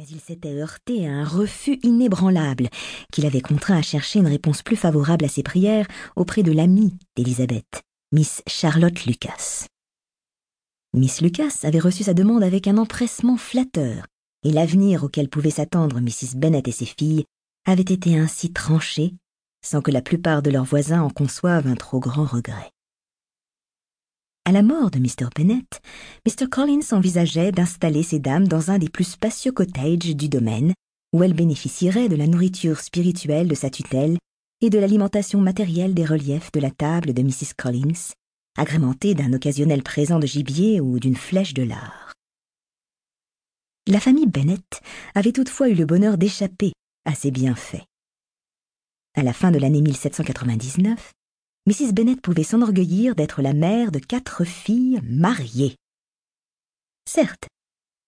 [0.00, 2.70] Mais il s'était heurté à un refus inébranlable
[3.12, 6.96] qui l'avait contraint à chercher une réponse plus favorable à ses prières auprès de l'amie
[7.16, 9.66] d'Elisabeth, Miss Charlotte Lucas.
[10.94, 14.06] Miss Lucas avait reçu sa demande avec un empressement flatteur,
[14.42, 16.34] et l'avenir auquel pouvaient s'attendre Mrs.
[16.36, 17.26] Bennet et ses filles
[17.66, 19.12] avait été ainsi tranché
[19.62, 22.70] sans que la plupart de leurs voisins en conçoivent un trop grand regret.
[24.46, 25.28] À la mort de Mr.
[25.36, 25.66] Bennet,
[26.26, 26.48] Mr.
[26.48, 30.72] Collins envisageait d'installer ces dames dans un des plus spacieux cottages du domaine,
[31.12, 34.16] où elles bénéficieraient de la nourriture spirituelle de sa tutelle
[34.62, 37.54] et de l'alimentation matérielle des reliefs de la table de Mrs.
[37.56, 38.14] Collins,
[38.56, 42.14] agrémentée d'un occasionnel présent de gibier ou d'une flèche de lard.
[43.86, 44.58] La famille Bennet
[45.14, 46.72] avait toutefois eu le bonheur d'échapper
[47.04, 47.84] à ces bienfaits.
[49.16, 51.12] À la fin de l'année 1799,
[51.66, 51.92] Mrs.
[51.92, 55.76] Bennet pouvait s'enorgueillir d'être la mère de quatre filles mariées.
[57.06, 57.48] Certes,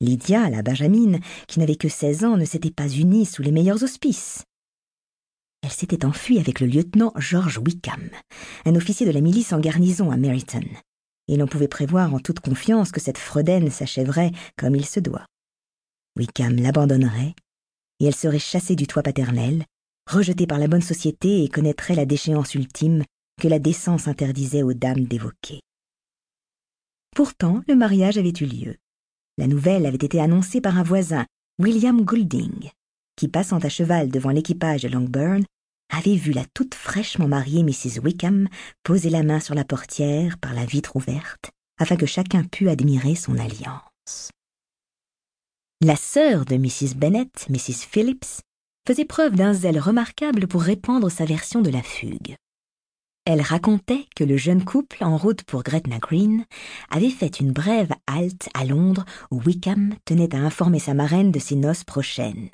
[0.00, 3.82] Lydia, la Benjamine, qui n'avait que seize ans, ne s'était pas unie sous les meilleurs
[3.82, 4.44] auspices.
[5.62, 8.08] Elle s'était enfuie avec le lieutenant George Wickham,
[8.64, 10.64] un officier de la milice en garnison à Meryton,
[11.28, 15.26] et l'on pouvait prévoir en toute confiance que cette Fredaine s'achèverait comme il se doit.
[16.16, 17.34] Wickham l'abandonnerait,
[17.98, 19.64] et elle serait chassée du toit paternel,
[20.08, 23.04] rejetée par la bonne société et connaîtrait la déchéance ultime
[23.40, 25.60] que la décence interdisait aux dames d'évoquer.
[27.16, 28.76] Pourtant, le mariage avait eu lieu.
[29.36, 31.26] La nouvelle avait été annoncée par un voisin,
[31.58, 32.70] William Goulding,
[33.16, 35.42] qui, passant à cheval devant l'équipage de Longburn,
[35.90, 38.00] avait vu la toute fraîchement mariée Mrs.
[38.02, 38.48] Wickham
[38.84, 43.16] poser la main sur la portière par la vitre ouverte, afin que chacun pût admirer
[43.16, 44.30] son alliance.
[45.80, 46.94] La sœur de Mrs.
[46.94, 47.86] Bennet, Mrs.
[47.90, 48.42] Phillips,
[48.86, 52.36] faisait preuve d'un zèle remarquable pour répandre sa version de la fugue.
[53.32, 56.46] Elle racontait que le jeune couple, en route pour Gretna Green,
[56.90, 61.38] avait fait une brève halte à Londres où Wickham tenait à informer sa marraine de
[61.38, 62.48] ses noces prochaines.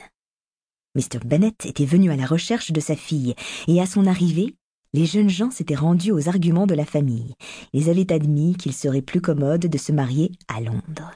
[0.95, 1.21] Mr.
[1.25, 3.35] Bennet était venu à la recherche de sa fille,
[3.69, 4.55] et à son arrivée,
[4.93, 7.37] les jeunes gens s'étaient rendus aux arguments de la famille.
[7.73, 11.15] Ils avaient admis qu'il serait plus commode de se marier à Londres.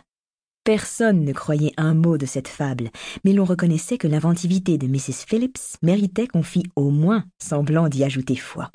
[0.64, 2.88] Personne ne croyait un mot de cette fable,
[3.24, 5.26] mais l'on reconnaissait que l'inventivité de Mrs.
[5.26, 8.70] Phillips méritait qu'on fît au moins semblant d'y ajouter foi.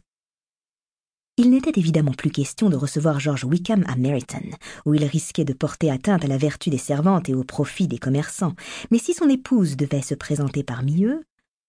[1.38, 4.52] Il n'était évidemment plus question de recevoir George Wickham à Meryton,
[4.86, 7.98] où il risquait de porter atteinte à la vertu des servantes et au profit des
[7.98, 8.56] commerçants,
[8.90, 11.26] mais si son épouse devait se présenter parmi eux,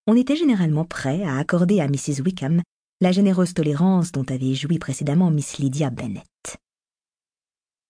[0.07, 2.21] on était généralement prêt à accorder à Mrs.
[2.23, 2.61] Wickham
[3.01, 6.23] la généreuse tolérance dont avait joui précédemment Miss Lydia Bennet.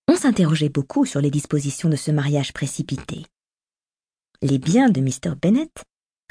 [0.08, 3.24] On s'interrogeait beaucoup sur les dispositions de ce mariage précipité.
[4.42, 5.36] Les biens de Mr.
[5.40, 5.70] Bennet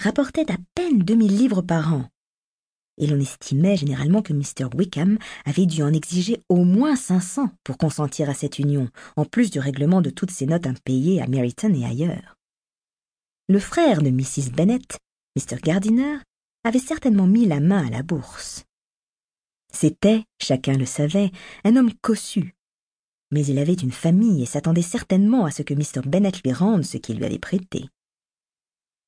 [0.02, 2.08] rapportaient à peine deux mille livres par an,
[2.98, 4.68] et l'on estimait généralement que Mr.
[4.74, 9.24] Wickham avait dû en exiger au moins cinq cents pour consentir à cette union, en
[9.24, 12.36] plus du règlement de toutes ses notes impayées à Meryton et ailleurs.
[13.48, 14.50] Le frère de Mrs.
[14.52, 14.98] Bennet,
[15.36, 15.56] Mr.
[15.62, 16.18] Gardiner,
[16.64, 18.64] avait certainement mis la main à la bourse.
[19.72, 21.30] C'était, chacun le savait,
[21.64, 22.56] un homme cossu,
[23.30, 26.06] mais il avait une famille et s'attendait certainement à ce que Mr.
[26.06, 27.86] Bennet lui rende ce qu'il lui avait prêté.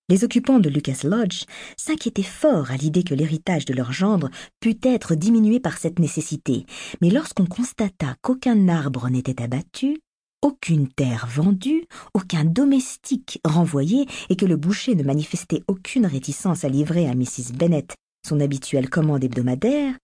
[0.09, 1.45] Les occupants de Lucas Lodge
[1.77, 4.31] s'inquiétaient fort à l'idée que l'héritage de leur gendre
[4.61, 6.65] pût être diminué par cette nécessité,
[7.03, 9.99] mais lorsqu'on constata qu'aucun arbre n'était abattu,
[10.41, 16.69] aucune terre vendue, aucun domestique renvoyé, et que le boucher ne manifestait aucune réticence à
[16.69, 17.53] livrer à Mrs.
[17.55, 17.89] Bennet
[18.27, 19.95] son habituelle commande hebdomadaire,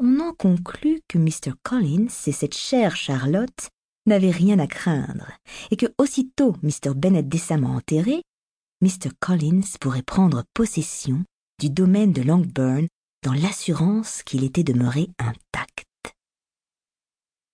[0.00, 1.54] on en conclut que Mr.
[1.64, 3.68] Collins et cette chère Charlotte
[4.06, 5.32] n'avaient rien à craindre,
[5.70, 6.94] et que aussitôt Mr.
[6.94, 8.22] Bennet décemment enterré,
[8.80, 9.10] Mr.
[9.18, 11.24] Collins pourrait prendre possession
[11.58, 12.86] du domaine de Longburn
[13.24, 15.84] dans l'assurance qu'il était demeuré intact.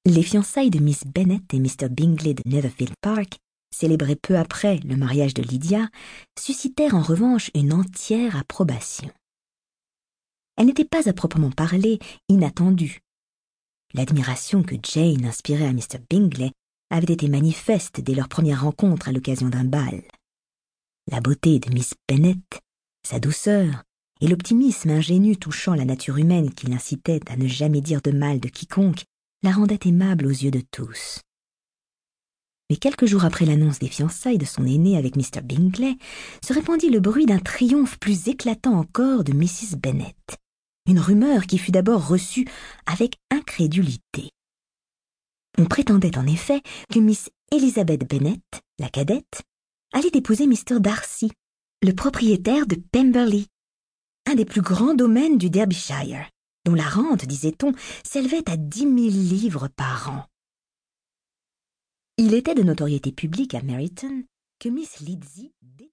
[0.05, 1.89] Les fiançailles de Miss Bennet et Mr.
[1.89, 3.39] Bingley de Netherfield Park,
[3.75, 5.89] célébrées peu après le mariage de Lydia,
[6.39, 9.11] suscitèrent en revanche une entière approbation.
[10.59, 13.01] Elle n'était pas à proprement parler inattendue.
[13.95, 16.01] L'admiration que Jane inspirait à Mr.
[16.11, 16.53] Bingley
[16.91, 20.03] avait été manifeste dès leur première rencontre à l'occasion d'un bal.
[21.11, 22.37] La beauté de Miss Bennet,
[23.07, 23.83] sa douceur,
[24.21, 28.41] et l'optimisme ingénu touchant la nature humaine qui l'incitait à ne jamais dire de mal
[28.41, 29.05] de quiconque
[29.43, 31.21] la rendaient aimable aux yeux de tous.
[32.71, 35.43] Mais quelques jours après l'annonce des fiançailles de son aîné avec Mr.
[35.43, 35.97] Bingley,
[36.45, 39.77] se répandit le bruit d'un triomphe plus éclatant encore de Mrs.
[39.77, 40.17] Bennet
[40.87, 42.47] une rumeur qui fut d'abord reçue
[42.87, 44.31] avec incrédulité.
[45.59, 46.61] On prétendait en effet
[46.93, 48.41] que Miss Elizabeth Bennet,
[48.79, 49.43] la cadette,
[49.95, 50.81] allait épouser Mr.
[50.81, 51.31] Darcy,
[51.83, 53.47] le propriétaire de Pemberley,
[54.27, 56.29] un des plus grands domaines du Derbyshire,
[56.67, 60.27] dont la rente, disait-on, s'élevait à dix mille livres par an.
[62.19, 64.25] Il était de notoriété publique à Meryton
[64.59, 65.53] que Miss Lidsey